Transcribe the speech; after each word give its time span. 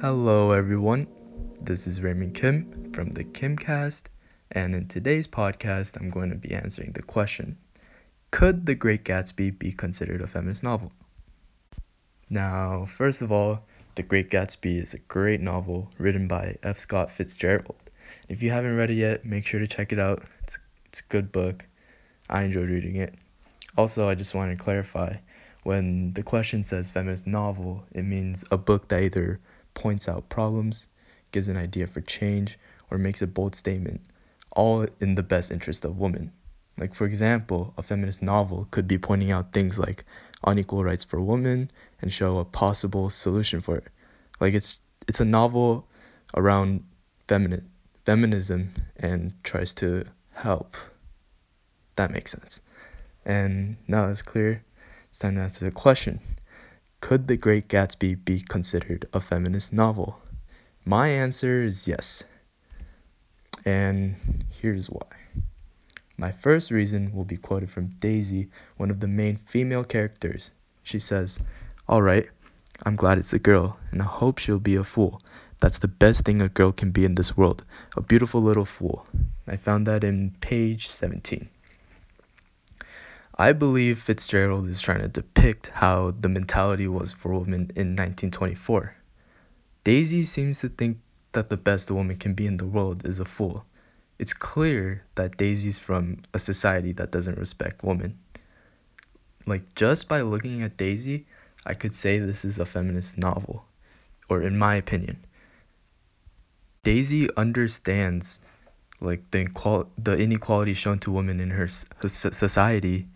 Hello, 0.00 0.52
everyone. 0.52 1.06
This 1.60 1.86
is 1.86 2.00
Raymond 2.00 2.34
Kim 2.34 2.90
from 2.94 3.10
the 3.10 3.22
Kimcast, 3.22 4.04
and 4.50 4.74
in 4.74 4.88
today's 4.88 5.28
podcast, 5.28 6.00
I'm 6.00 6.08
going 6.08 6.30
to 6.30 6.36
be 6.36 6.54
answering 6.54 6.92
the 6.92 7.02
question 7.02 7.58
Could 8.30 8.64
The 8.64 8.74
Great 8.74 9.04
Gatsby 9.04 9.58
be 9.58 9.72
considered 9.72 10.22
a 10.22 10.26
feminist 10.26 10.62
novel? 10.62 10.90
Now, 12.30 12.86
first 12.86 13.20
of 13.20 13.30
all, 13.30 13.60
The 13.94 14.02
Great 14.02 14.30
Gatsby 14.30 14.82
is 14.82 14.94
a 14.94 15.00
great 15.00 15.42
novel 15.42 15.90
written 15.98 16.26
by 16.26 16.56
F. 16.62 16.78
Scott 16.78 17.10
Fitzgerald. 17.10 17.76
If 18.26 18.42
you 18.42 18.48
haven't 18.48 18.78
read 18.78 18.88
it 18.88 18.94
yet, 18.94 19.26
make 19.26 19.44
sure 19.44 19.60
to 19.60 19.66
check 19.66 19.92
it 19.92 19.98
out. 19.98 20.22
It's, 20.44 20.58
it's 20.86 21.00
a 21.00 21.12
good 21.12 21.30
book. 21.30 21.62
I 22.30 22.44
enjoyed 22.44 22.70
reading 22.70 22.96
it. 22.96 23.14
Also, 23.76 24.08
I 24.08 24.14
just 24.14 24.34
want 24.34 24.56
to 24.56 24.64
clarify 24.64 25.16
when 25.62 26.14
the 26.14 26.22
question 26.22 26.64
says 26.64 26.90
feminist 26.90 27.26
novel, 27.26 27.84
it 27.92 28.04
means 28.04 28.44
a 28.50 28.56
book 28.56 28.88
that 28.88 29.02
either 29.02 29.40
points 29.80 30.10
out 30.10 30.28
problems, 30.28 30.86
gives 31.32 31.48
an 31.48 31.56
idea 31.56 31.86
for 31.86 32.02
change, 32.02 32.58
or 32.90 32.98
makes 32.98 33.22
a 33.22 33.26
bold 33.26 33.54
statement, 33.54 34.02
all 34.52 34.86
in 35.00 35.14
the 35.14 35.22
best 35.22 35.50
interest 35.50 35.86
of 35.86 35.98
women. 35.98 36.30
Like, 36.76 36.94
for 36.94 37.06
example, 37.06 37.72
a 37.78 37.82
feminist 37.82 38.20
novel 38.20 38.68
could 38.70 38.86
be 38.86 38.98
pointing 38.98 39.32
out 39.32 39.54
things 39.54 39.78
like 39.78 40.04
unequal 40.44 40.84
rights 40.84 41.04
for 41.04 41.18
women 41.18 41.70
and 42.02 42.12
show 42.12 42.38
a 42.38 42.44
possible 42.44 43.08
solution 43.08 43.62
for 43.62 43.78
it. 43.78 43.88
Like, 44.38 44.52
it's, 44.52 44.80
it's 45.08 45.20
a 45.20 45.24
novel 45.24 45.88
around 46.36 46.84
feminine, 47.26 47.70
feminism 48.04 48.74
and 48.98 49.32
tries 49.44 49.72
to 49.74 50.04
help. 50.34 50.76
That 51.96 52.10
makes 52.10 52.32
sense. 52.32 52.60
And 53.24 53.78
now 53.88 54.08
it's 54.08 54.20
clear, 54.20 54.62
it's 55.08 55.18
time 55.18 55.36
to 55.36 55.40
answer 55.40 55.64
the 55.64 55.70
question 55.70 56.20
Could 57.00 57.26
The 57.26 57.36
Great 57.36 57.66
Gatsby 57.68 58.24
be 58.24 58.40
considered 58.40 59.08
a 59.12 59.20
feminist 59.20 59.72
novel? 59.72 60.20
My 60.84 61.08
answer 61.08 61.62
is 61.62 61.88
yes. 61.88 62.22
And 63.64 64.44
here's 64.50 64.88
why. 64.88 65.06
My 66.16 66.30
first 66.30 66.70
reason 66.70 67.12
will 67.14 67.24
be 67.24 67.38
quoted 67.38 67.70
from 67.70 67.96
Daisy, 68.00 68.50
one 68.76 68.90
of 68.90 69.00
the 69.00 69.08
main 69.08 69.36
female 69.36 69.84
characters. 69.84 70.50
She 70.82 70.98
says, 70.98 71.40
Alright, 71.88 72.28
I'm 72.84 72.96
glad 72.96 73.18
it's 73.18 73.32
a 73.32 73.38
girl, 73.38 73.78
and 73.90 74.02
I 74.02 74.06
hope 74.06 74.38
she'll 74.38 74.58
be 74.58 74.76
a 74.76 74.84
fool. 74.84 75.22
That's 75.60 75.78
the 75.78 75.88
best 75.88 76.24
thing 76.24 76.42
a 76.42 76.48
girl 76.48 76.72
can 76.72 76.90
be 76.90 77.04
in 77.04 77.14
this 77.14 77.36
world 77.36 77.64
a 77.96 78.02
beautiful 78.02 78.42
little 78.42 78.66
fool. 78.66 79.06
I 79.46 79.56
found 79.56 79.86
that 79.86 80.04
in 80.04 80.36
page 80.40 80.88
17. 80.88 81.48
I 83.40 83.54
believe 83.54 83.98
Fitzgerald 83.98 84.68
is 84.68 84.82
trying 84.82 85.00
to 85.00 85.08
depict 85.08 85.68
how 85.68 86.10
the 86.10 86.28
mentality 86.28 86.86
was 86.86 87.10
for 87.10 87.32
women 87.32 87.72
in 87.74 87.96
1924. 87.96 88.94
Daisy 89.82 90.24
seems 90.24 90.60
to 90.60 90.68
think 90.68 90.98
that 91.32 91.48
the 91.48 91.56
best 91.56 91.88
a 91.88 91.94
woman 91.94 92.18
can 92.18 92.34
be 92.34 92.46
in 92.46 92.58
the 92.58 92.66
world 92.66 93.06
is 93.06 93.18
a 93.18 93.24
fool. 93.24 93.64
It's 94.18 94.34
clear 94.34 95.04
that 95.14 95.38
Daisy's 95.38 95.78
from 95.78 96.18
a 96.34 96.38
society 96.38 96.92
that 96.92 97.12
doesn't 97.12 97.38
respect 97.38 97.82
women. 97.82 98.18
Like, 99.46 99.74
just 99.74 100.06
by 100.06 100.20
looking 100.20 100.62
at 100.62 100.76
Daisy, 100.76 101.24
I 101.64 101.72
could 101.72 101.94
say 101.94 102.18
this 102.18 102.44
is 102.44 102.58
a 102.58 102.66
feminist 102.66 103.16
novel, 103.16 103.64
or 104.28 104.42
in 104.42 104.58
my 104.58 104.74
opinion. 104.74 105.24
Daisy 106.82 107.34
understands 107.38 108.38
like 109.00 109.30
the, 109.30 109.46
inequal- 109.46 109.88
the 109.96 110.18
inequality 110.18 110.74
shown 110.74 110.98
to 110.98 111.10
women 111.10 111.40
in 111.40 111.48
her, 111.48 111.70
her 112.02 112.08
society 112.08 113.08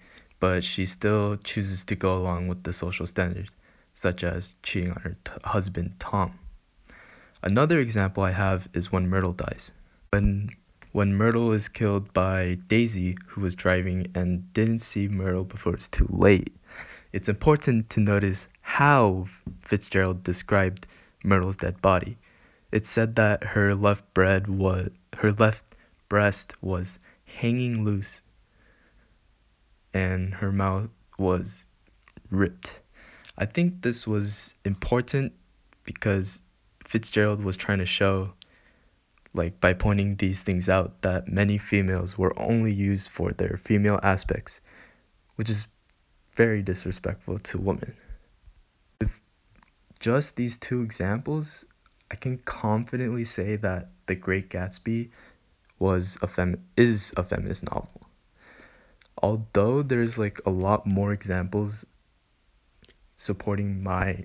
but 0.45 0.63
she 0.63 0.85
still 0.85 1.39
chooses 1.39 1.87
to 1.87 1.97
go 1.97 2.19
along 2.19 2.49
with 2.49 2.63
the 2.65 2.73
social 2.75 3.07
standards, 3.07 3.55
such 3.95 4.23
as 4.23 4.57
cheating 4.63 4.91
on 4.91 5.01
her 5.01 5.17
t- 5.25 5.33
husband 5.43 5.95
Tom. 5.99 6.39
Another 7.43 7.81
example 7.81 8.23
I 8.23 8.33
have 8.33 8.69
is 8.75 8.93
when 8.93 9.09
Myrtle 9.09 9.33
dies. 9.33 9.73
When 10.11 10.51
when 10.93 11.15
Myrtle 11.17 11.53
is 11.53 11.69
killed 11.69 12.13
by 12.13 12.59
Daisy, 12.69 13.17
who 13.29 13.41
was 13.41 13.55
driving 13.55 14.09
and 14.15 14.53
didn't 14.53 14.81
see 14.81 15.09
Myrtle 15.09 15.45
before 15.45 15.73
it's 15.73 15.89
too 15.89 16.09
late. 16.11 16.55
It's 17.11 17.31
important 17.31 17.89
to 17.95 18.01
notice 18.01 18.47
how 18.61 19.29
Fitzgerald 19.63 20.25
described 20.25 20.87
Myrtle's 21.25 21.57
dead 21.57 21.81
body. 21.81 22.19
It 22.71 22.87
said 22.87 23.17
that 23.17 23.43
her 23.43 23.75
left 23.75 24.13
bread 24.13 24.47
was 24.47 24.91
her 25.17 25.33
left 25.33 25.75
breast 26.11 26.55
was 26.61 26.99
hanging 27.25 27.83
loose 27.83 28.21
and 29.95 30.35
her 30.35 30.51
mouth 30.51 30.91
was 31.19 31.65
ripped. 32.31 32.73
I 33.39 33.47
think 33.47 33.81
this 33.81 34.07
was 34.07 34.55
important 34.65 35.33
because 35.85 36.43
Fitzgerald 36.85 37.43
was 37.43 37.57
trying 37.57 37.79
to 37.79 37.87
show, 37.87 38.33
like, 39.33 39.61
by 39.61 39.73
pointing 39.73 40.17
these 40.17 40.41
things 40.41 40.69
out, 40.69 41.01
that 41.03 41.29
many 41.29 41.59
females 41.59 42.19
were 42.19 42.39
only 42.39 42.73
used 42.73 43.09
for 43.09 43.31
their 43.31 43.59
female 43.63 44.01
aspects, 44.03 44.61
which 45.37 45.49
is 45.49 45.69
very 46.33 46.63
disrespectful 46.63 47.39
to 47.39 47.59
women. 47.59 47.95
With 49.01 49.21
just 50.01 50.35
these 50.35 50.57
two 50.57 50.83
examples, 50.83 51.65
I 52.11 52.17
can 52.17 52.39
confidently 52.39 53.25
say 53.25 53.57
that 53.57 53.91
The 54.07 54.17
Great 54.17 54.51
Gatsby 54.51 55.11
was 55.79 56.19
a 56.23 56.29
fem- 56.29 56.65
is 56.77 57.13
a 57.17 57.23
feminist 57.25 57.71
novel 57.71 58.05
although 59.23 59.83
there's 59.83 60.19
like 60.19 60.41
a 60.47 60.51
lot 60.51 60.87
more 60.87 61.13
examples 61.13 61.85
supporting 63.17 63.83
my 63.83 64.25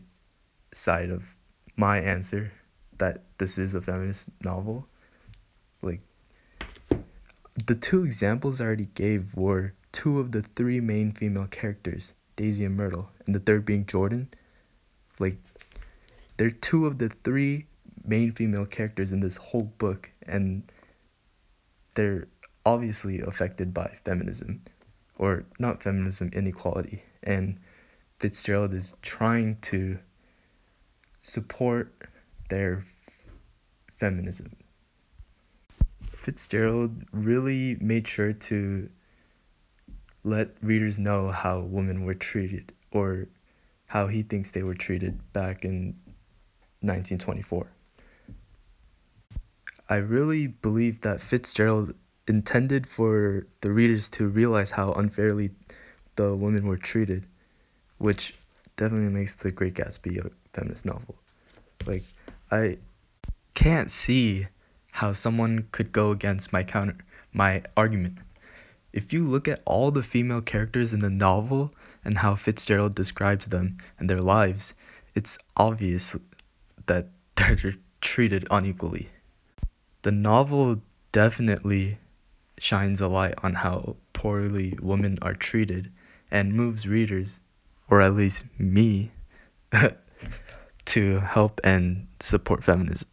side 0.73 1.09
of 1.09 1.23
my 1.75 1.99
answer 1.99 2.51
that 2.97 3.23
this 3.37 3.57
is 3.57 3.75
a 3.75 3.81
feminist 3.81 4.27
novel 4.43 4.87
like 5.81 6.01
the 7.67 7.75
two 7.75 8.05
examples 8.05 8.61
I 8.61 8.65
already 8.65 8.89
gave 8.93 9.35
were 9.35 9.73
two 9.91 10.19
of 10.19 10.31
the 10.31 10.43
three 10.55 10.79
main 10.79 11.11
female 11.11 11.47
characters, 11.47 12.13
Daisy 12.35 12.65
and 12.65 12.75
Myrtle, 12.75 13.09
and 13.25 13.35
the 13.35 13.39
third 13.39 13.65
being 13.65 13.85
Jordan. 13.85 14.29
Like, 15.17 15.37
they're 16.37 16.51
two 16.51 16.85
of 16.85 16.97
the 16.97 17.09
three 17.09 17.65
main 18.05 18.31
female 18.31 18.65
characters 18.65 19.11
in 19.11 19.19
this 19.19 19.35
whole 19.35 19.71
book, 19.77 20.09
and 20.23 20.63
they're 21.95 22.27
obviously 22.65 23.19
affected 23.21 23.73
by 23.73 23.87
feminism 24.05 24.61
or 25.19 25.45
not 25.59 25.83
feminism, 25.83 26.31
inequality. 26.33 27.03
And 27.21 27.59
Fitzgerald 28.19 28.73
is 28.73 28.95
trying 29.01 29.57
to 29.61 29.99
support 31.21 31.93
their 32.49 32.83
feminism. 33.97 34.55
Fitzgerald 36.15 37.03
really 37.11 37.77
made 37.79 38.07
sure 38.07 38.33
to 38.33 38.89
let 40.23 40.49
readers 40.61 40.97
know 40.97 41.31
how 41.31 41.59
women 41.59 42.05
were 42.05 42.13
treated 42.13 42.73
or 42.91 43.27
how 43.87 44.07
he 44.07 44.23
thinks 44.23 44.51
they 44.51 44.63
were 44.63 44.75
treated 44.75 45.19
back 45.33 45.65
in 45.65 45.95
1924. 46.81 47.67
I 49.89 49.95
really 49.97 50.47
believe 50.47 51.01
that 51.01 51.21
Fitzgerald 51.21 51.95
intended 52.29 52.87
for 52.87 53.47
the 53.61 53.71
readers 53.71 54.07
to 54.09 54.27
realize 54.27 54.71
how 54.71 54.93
unfairly 54.93 55.49
the 56.15 56.33
women 56.35 56.67
were 56.67 56.77
treated, 56.77 57.25
which 57.97 58.35
definitely 58.77 59.09
makes 59.09 59.33
The 59.33 59.51
Great 59.51 59.73
Gatsby 59.73 60.23
a 60.23 60.29
feminist 60.53 60.85
novel. 60.85 61.15
Like, 61.85 62.03
I 62.51 62.77
can't 63.55 63.89
see 63.89 64.47
how 64.91 65.13
someone 65.13 65.67
could 65.71 65.91
go 65.91 66.11
against 66.11 66.53
my 66.53 66.63
counter 66.63 66.95
my 67.33 67.63
argument. 67.77 68.17
If 68.91 69.13
you 69.13 69.23
look 69.23 69.47
at 69.47 69.61
all 69.65 69.91
the 69.91 70.03
female 70.03 70.41
characters 70.41 70.93
in 70.93 70.99
the 70.99 71.09
novel 71.09 71.73
and 72.03 72.17
how 72.17 72.35
Fitzgerald 72.35 72.95
describes 72.95 73.45
them 73.45 73.77
and 73.99 74.09
their 74.09 74.21
lives, 74.21 74.73
it's 75.15 75.37
obvious 75.55 76.15
that 76.87 77.07
they're 77.35 77.75
treated 78.01 78.47
unequally. 78.49 79.09
The 80.01 80.11
novel 80.11 80.81
definitely 81.11 81.97
shines 82.59 83.01
a 83.01 83.07
light 83.07 83.35
on 83.43 83.53
how 83.53 83.95
poorly 84.13 84.77
women 84.81 85.17
are 85.21 85.33
treated 85.33 85.91
and 86.29 86.53
moves 86.53 86.87
readers, 86.87 87.39
or 87.89 88.01
at 88.01 88.13
least 88.13 88.43
me, 88.57 89.11
to 90.85 91.19
help 91.19 91.61
and 91.63 92.07
support 92.19 92.63
feminism. 92.63 93.09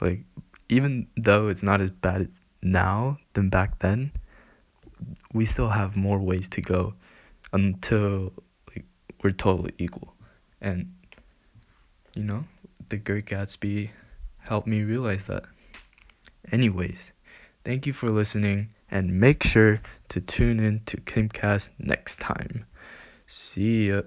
Like, 0.00 0.20
even 0.68 1.06
though 1.16 1.48
it's 1.48 1.62
not 1.62 1.80
as 1.80 1.90
bad 1.90 2.22
as 2.22 2.42
now 2.62 3.18
than 3.32 3.48
back 3.48 3.78
then, 3.78 4.12
we 5.32 5.44
still 5.44 5.68
have 5.68 5.96
more 5.96 6.18
ways 6.18 6.48
to 6.50 6.60
go 6.60 6.94
until 7.52 8.32
like 8.68 8.84
we're 9.22 9.30
totally 9.30 9.72
equal. 9.78 10.14
And 10.60 10.92
you 12.14 12.24
know, 12.24 12.44
The 12.88 12.96
Great 12.96 13.26
Gatsby 13.26 13.90
helped 14.38 14.66
me 14.66 14.82
realize 14.82 15.24
that. 15.26 15.44
Anyways, 16.50 17.12
Thank 17.66 17.84
you 17.84 17.92
for 17.92 18.08
listening 18.10 18.68
and 18.92 19.18
make 19.18 19.42
sure 19.42 19.78
to 20.10 20.20
tune 20.20 20.60
in 20.60 20.82
to 20.86 20.98
Kimcast 20.98 21.68
next 21.80 22.20
time. 22.20 22.64
See 23.26 23.88
ya. 23.88 24.02